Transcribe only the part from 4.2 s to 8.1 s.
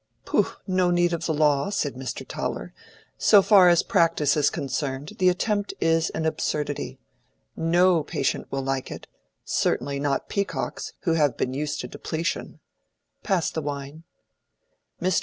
is concerned the attempt is an absurdity. No